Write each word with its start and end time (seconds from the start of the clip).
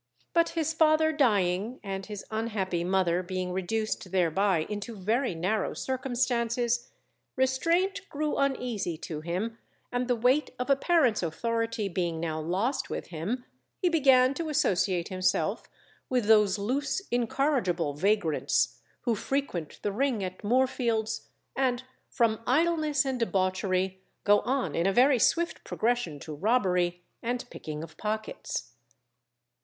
But 0.33 0.49
his 0.57 0.73
father 0.73 1.11
dying 1.11 1.79
and 1.83 2.07
his 2.07 2.25
unhappy 2.31 2.83
mother 2.83 3.21
being 3.21 3.51
reduced 3.51 4.11
thereby 4.11 4.65
into 4.67 4.95
very 4.95 5.35
narrow 5.35 5.75
circumstances, 5.75 6.89
restraint 7.35 8.01
grew 8.09 8.35
uneasy 8.35 8.97
to 8.97 9.21
him, 9.21 9.59
and 9.91 10.07
the 10.07 10.15
weight 10.15 10.55
of 10.57 10.71
a 10.71 10.75
parent's 10.75 11.21
authority 11.21 11.87
being 11.87 12.19
now 12.19 12.39
lost 12.41 12.89
with 12.89 13.09
him, 13.09 13.45
he 13.79 13.89
began 13.89 14.33
to 14.33 14.49
associate 14.49 15.09
himself 15.09 15.69
with 16.09 16.25
those 16.25 16.57
loose 16.57 17.01
incorrigible 17.11 17.93
vagrants, 17.93 18.79
who 19.01 19.13
frequent 19.13 19.79
the 19.83 19.91
ring 19.91 20.23
at 20.23 20.43
Moorfields, 20.43 21.29
and 21.55 21.83
from 22.09 22.41
idleness 22.47 23.05
and 23.05 23.19
debauchery, 23.19 24.01
go 24.23 24.39
on 24.39 24.73
in 24.73 24.87
a 24.87 24.93
very 24.93 25.19
swift 25.19 25.63
progression 25.63 26.19
to 26.21 26.33
robbery 26.33 27.03
and 27.21 27.47
picking 27.51 27.83
of 27.83 27.97
pockets. 27.97 28.73